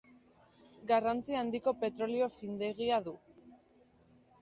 [0.91, 3.19] Garrantzi handiko petrolio findegia du.